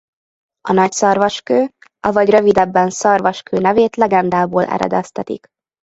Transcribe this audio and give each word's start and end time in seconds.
A 0.61 0.71
Nagy 0.73 0.91
Szarvaskő 0.91 1.71
avagy 1.99 2.29
rövidebben 2.29 2.89
Szarvaskő 2.89 3.57
nevét 3.57 3.95
legendából 3.95 4.65
eredeztetik. 4.65 5.47